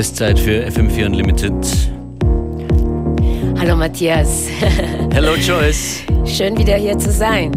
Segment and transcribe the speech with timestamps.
[0.00, 1.52] ist Zeit für FM4 Unlimited.
[3.58, 4.46] Hallo Matthias.
[5.12, 6.04] Hello Joyce.
[6.24, 7.52] Schön wieder hier zu sein.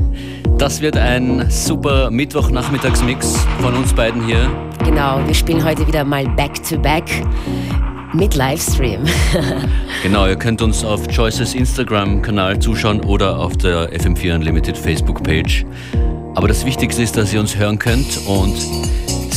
[0.58, 4.52] Das wird ein super Mittwochnachmittagsmix von uns beiden hier.
[4.84, 7.06] Genau, wir spielen heute wieder mal Back to Back
[8.12, 9.06] mit Livestream.
[10.04, 15.66] genau, ihr könnt uns auf Joyces Instagram-Kanal zuschauen oder auf der FM4 Unlimited Facebook-Page.
[16.36, 18.58] Aber das Wichtigste ist, dass ihr uns hören könnt und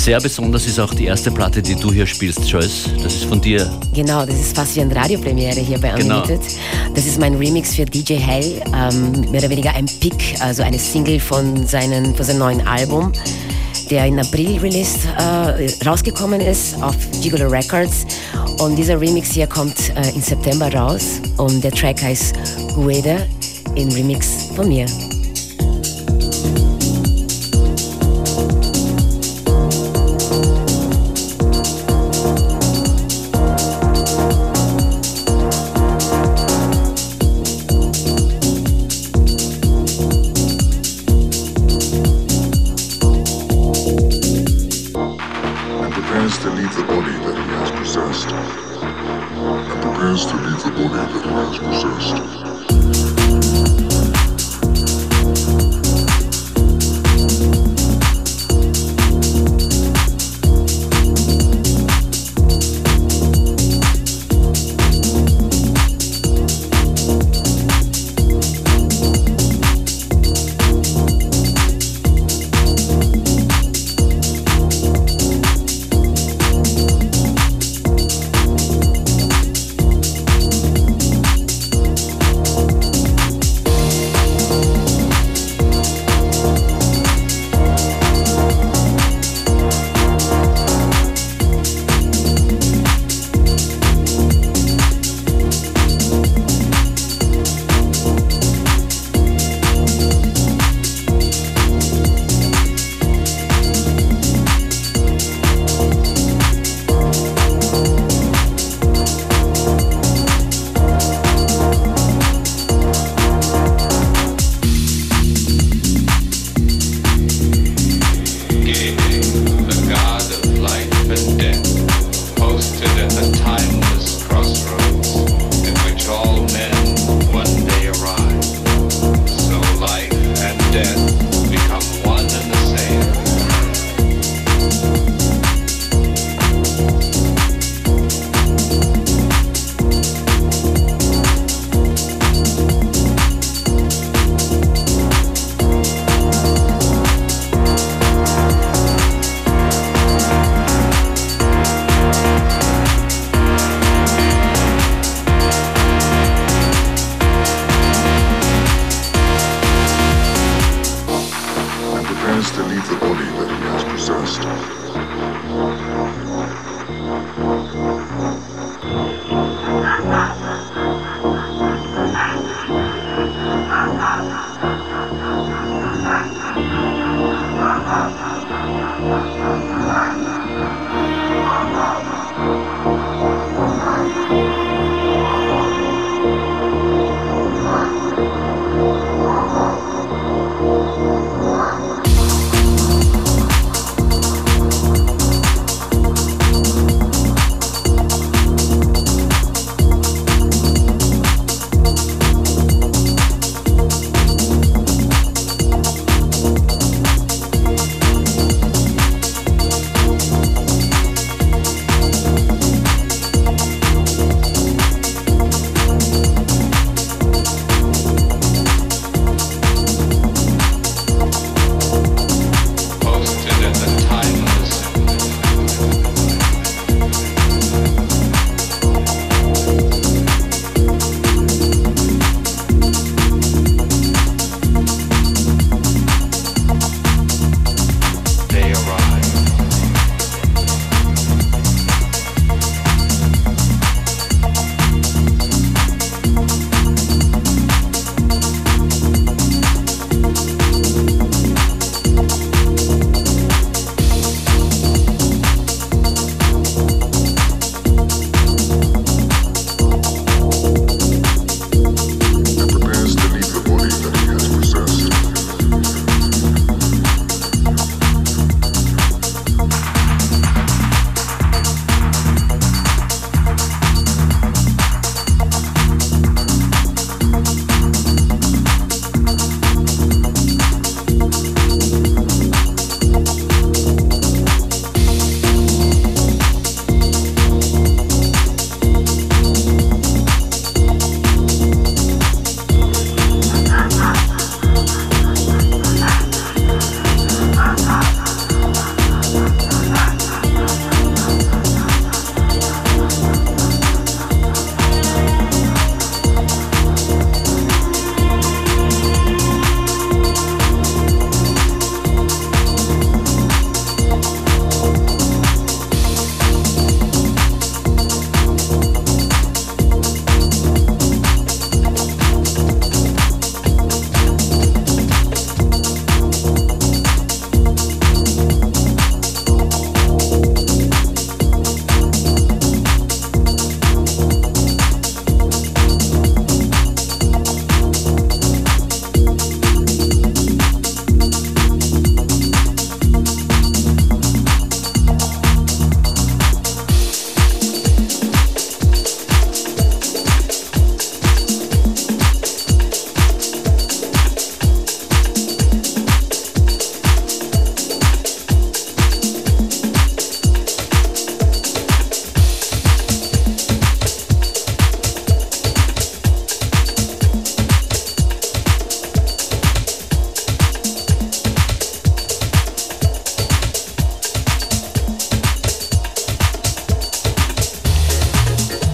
[0.07, 2.89] sehr besonders ist auch die erste Platte, die du hier spielst, Joyce.
[3.03, 3.69] Das ist von dir.
[3.93, 6.23] Genau, das ist fast wie eine Radiopremiere hier bei genau.
[6.23, 6.47] Unlimited.
[6.47, 6.95] Genau.
[6.95, 10.79] Das ist mein Remix für DJ Hell, ähm, mehr oder weniger ein Pick, also eine
[10.79, 13.11] Single von, seinen, von seinem neuen Album,
[13.91, 18.07] der in April released, äh, rausgekommen ist auf Gigolo Records.
[18.61, 22.33] Und dieser Remix hier kommt äh, im September raus und der Track heißt
[22.77, 23.27] Guede,
[23.75, 24.87] in Remix von mir.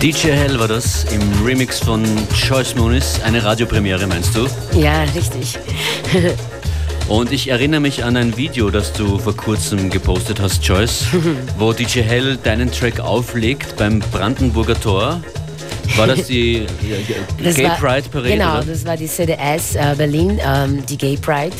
[0.02, 2.04] DJ Hell war das im Remix von
[2.34, 3.20] Joyce Moonis.
[3.22, 4.48] Eine Radiopremiere, meinst du?
[4.76, 5.56] Ja, richtig.
[7.08, 11.06] Und ich erinnere mich an ein Video, das du vor kurzem gepostet hast, Joyce,
[11.56, 15.20] wo DJ Hell deinen Track auflegt beim Brandenburger Tor.
[15.94, 16.66] War das die
[17.40, 18.30] das Gay war, Pride Parade?
[18.30, 18.64] Genau, oder?
[18.64, 21.54] das war die CDS äh, Berlin, ähm, die Gay Pride.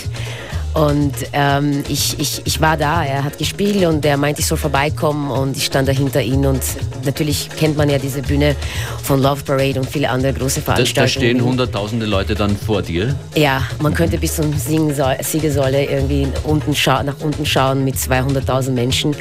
[0.75, 4.57] Und ähm, ich, ich, ich war da, er hat gespielt und er meinte, ich soll
[4.57, 6.63] vorbeikommen und ich stand da hinter ihm und
[7.05, 8.57] natürlich kennt man ja diese Bühne
[9.03, 10.95] von Love Parade und viele andere große Veranstaltungen.
[10.95, 13.15] Da, stehen hunderttausende Leute dann vor dir?
[13.35, 19.15] Ja, man könnte bis zum Siegesäule irgendwie unten nach unten schauen mit 200.000 Menschen.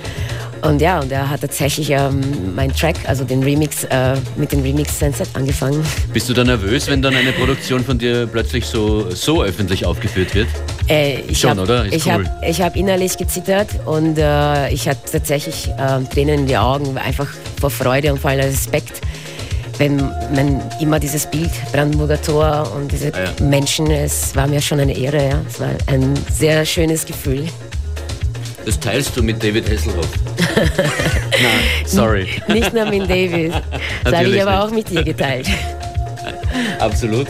[0.61, 4.61] Und ja, und er hat tatsächlich ähm, meinen Track, also den Remix, äh, mit dem
[4.61, 5.83] Remix Sunset angefangen.
[6.13, 10.35] Bist du da nervös, wenn dann eine Produktion von dir plötzlich so, so öffentlich aufgeführt
[10.35, 10.47] wird?
[10.87, 11.85] Äh, ich Schon, hab, oder?
[11.85, 12.25] Ist ich cool.
[12.25, 17.27] habe hab innerlich gezittert und äh, ich hatte tatsächlich äh, Tränen in die Augen, einfach
[17.59, 19.01] vor Freude und vor allem Respekt
[19.81, 19.97] wenn
[20.35, 23.45] man immer dieses Bild Brandenburger Tor und diese ah, ja.
[23.45, 25.41] Menschen, es war mir schon eine Ehre, ja.
[25.49, 27.47] es war ein sehr schönes Gefühl.
[28.65, 30.09] Das teilst du mit David Hasselhoff.
[30.55, 32.27] Nein, sorry.
[32.47, 33.53] Nicht nur mit David.
[34.03, 34.61] Das habe ich aber nicht.
[34.61, 35.47] auch mit dir geteilt.
[36.79, 37.27] Absolut.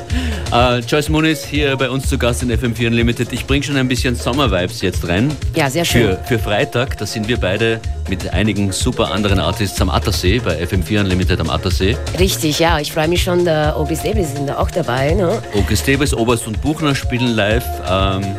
[0.52, 3.32] Uh, Joyce Muniz hier bei uns zu Gast in FM4 Unlimited.
[3.32, 5.32] Ich bringe schon ein bisschen Sommer-Vibes jetzt rein.
[5.56, 6.18] Ja, sehr schön.
[6.18, 7.80] Für, für Freitag, da sind wir beide
[8.10, 11.96] mit einigen super anderen Artists am Attersee, bei FM4 Unlimited am Attersee.
[12.20, 12.80] Richtig, ja.
[12.80, 15.14] Ich freue mich schon, der August Debes sind da auch dabei.
[15.14, 15.42] Ne?
[15.54, 17.66] August Debes, Oberst und Buchner spielen live.
[17.90, 18.36] Ähm,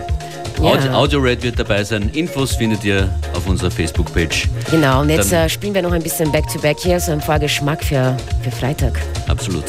[0.60, 0.92] ja.
[0.94, 2.10] Audio Red wird dabei sein.
[2.12, 4.48] Infos findet ihr auf unserer Facebook-Page.
[4.70, 7.84] Genau, und jetzt äh, spielen wir noch ein bisschen Back-to-Back -back hier, so ein Vorgeschmack
[7.84, 9.00] für, für Freitag.
[9.28, 9.64] Absolut.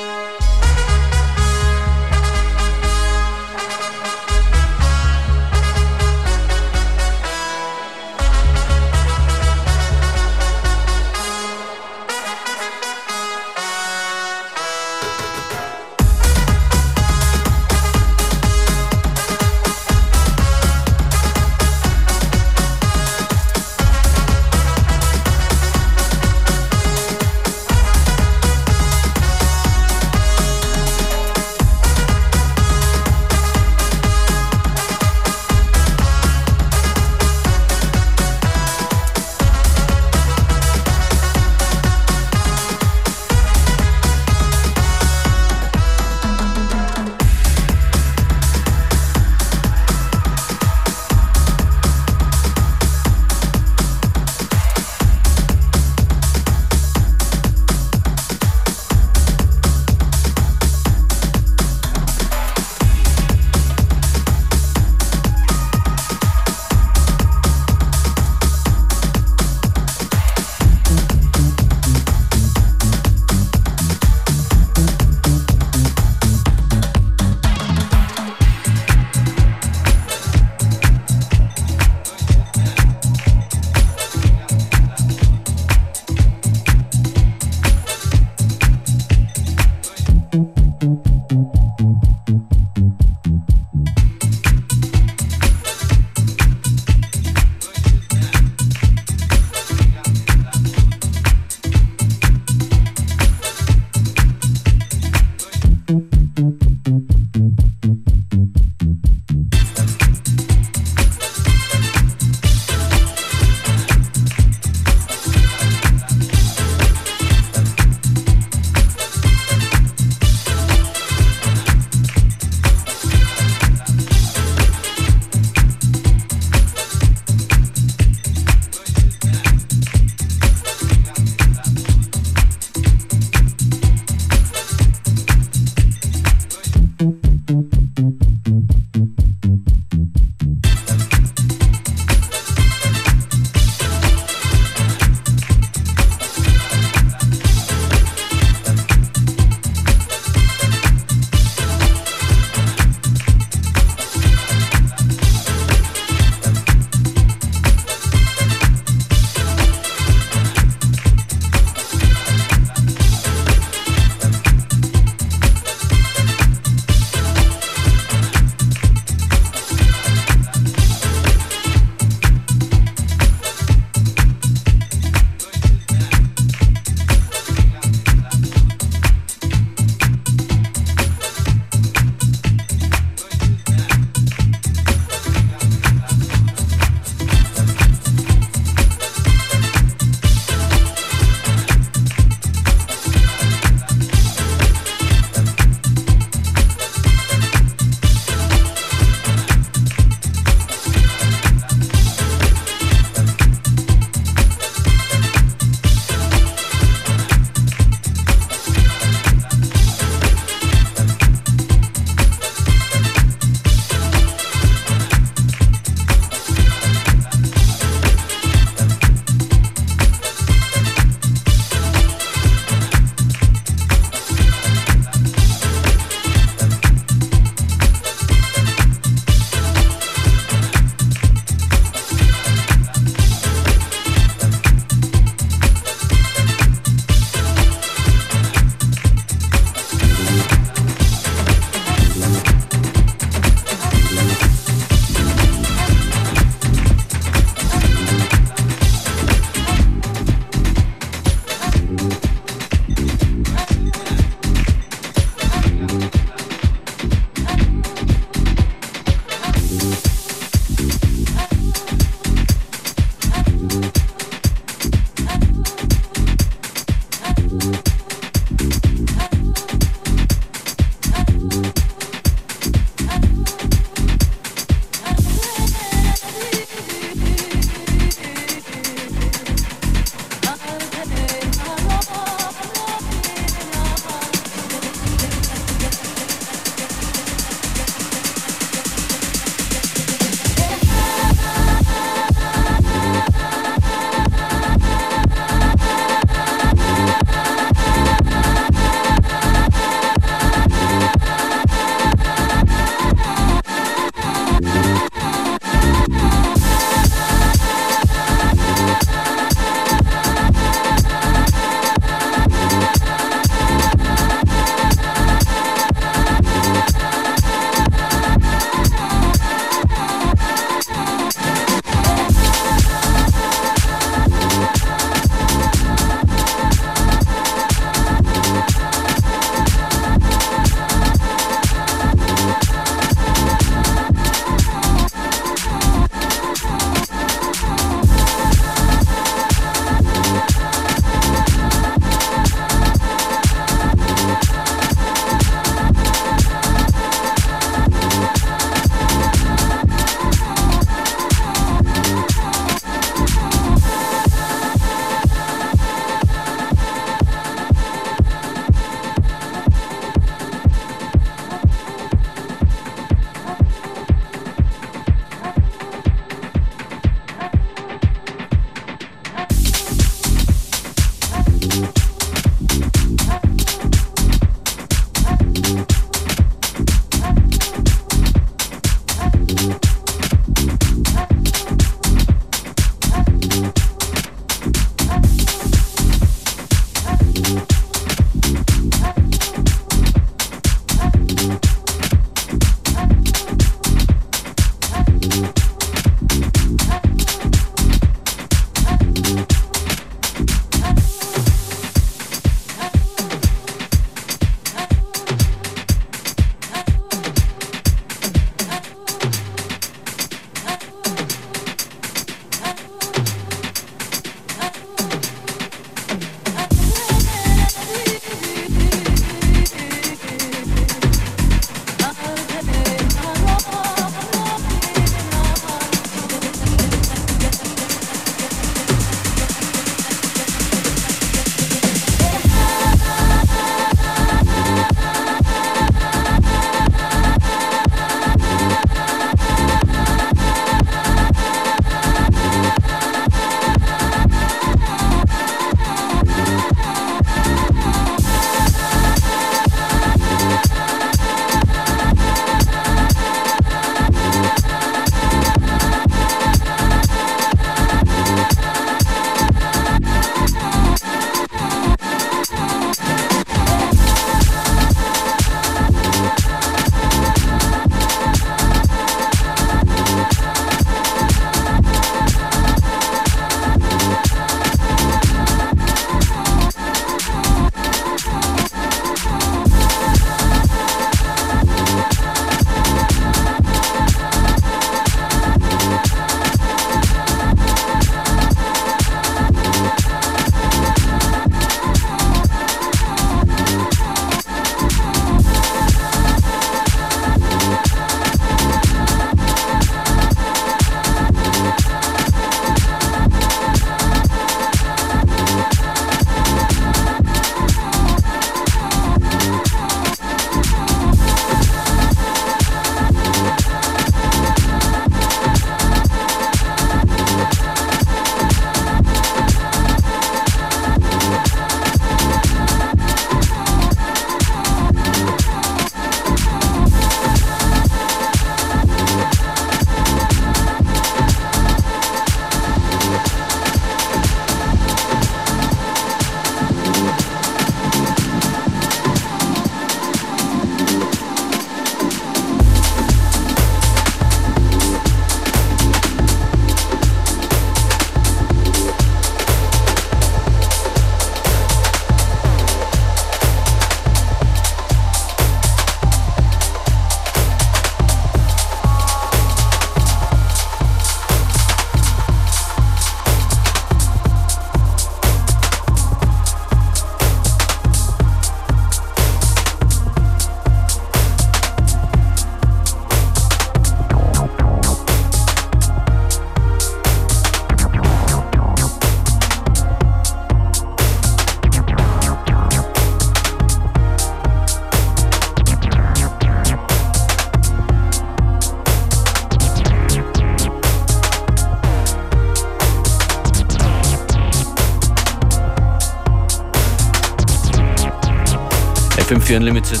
[599.46, 600.00] FM4 Unlimited,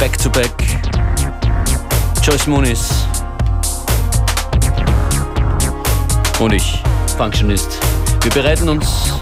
[0.00, 0.50] back to back.
[2.22, 2.88] Joyce Moniz.
[6.40, 6.82] Und ich,
[7.18, 7.78] Functionist.
[8.22, 9.12] Wir bereiten uns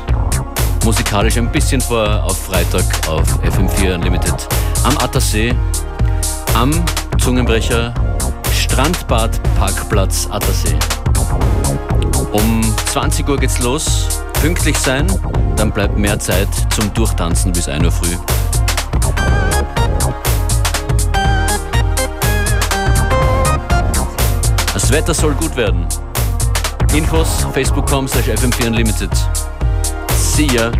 [0.84, 4.34] musikalisch ein bisschen vor auf Freitag auf FM4 Unlimited
[4.84, 5.52] am Attersee,
[6.54, 6.70] am
[7.18, 7.92] Zungenbrecher
[8.54, 10.78] Strandbad Parkplatz Attersee.
[12.30, 14.06] Um 20 Uhr geht's los.
[14.40, 15.08] Pünktlich sein,
[15.56, 18.16] dann bleibt mehr Zeit zum Durchtanzen bis 1 Uhr früh.
[24.90, 25.86] Das Wetter soll gut werden.
[26.92, 29.10] Infos facebook.com slash fm4 unlimited.
[30.16, 30.72] See ya.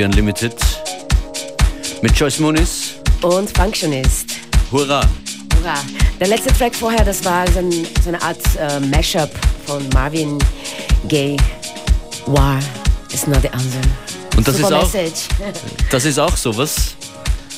[0.00, 0.54] FM4 Unlimited
[2.00, 4.36] mit Joyce Muniz und Functionist.
[4.70, 5.02] Hurra!
[5.56, 5.74] Hurra!
[6.18, 7.70] Der letzte Track vorher, das war so, ein,
[8.02, 9.30] so eine Art äh, Mashup
[9.66, 10.38] von Marvin
[11.08, 11.36] Gaye.
[12.26, 12.60] War
[13.12, 13.80] is not the answer.
[14.36, 14.90] Und das ist, auch,
[15.90, 16.94] das ist auch sowas.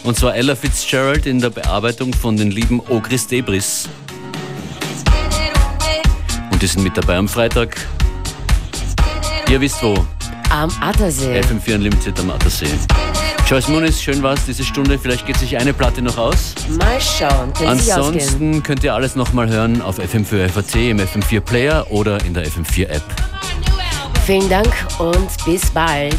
[0.03, 3.89] Und zwar Ella Fitzgerald in der Bearbeitung von den lieben Ogris Debris.
[6.51, 7.77] Und die sind mit dabei am Freitag.
[9.49, 9.95] Ihr wisst wo.
[10.53, 11.41] Am Attersee.
[11.41, 12.67] FM4 Unlimited am Attersee.
[13.49, 14.99] Joyce Muniz, schön war's diese Stunde.
[14.99, 16.55] Vielleicht geht sich eine Platte noch aus.
[16.79, 17.51] Mal schauen.
[17.67, 22.47] Ansonsten könnt ihr alles nochmal hören auf FM4 FAT im FM4 Player oder in der
[22.47, 23.03] FM4 App.
[24.27, 26.19] Vielen Dank und bis bald.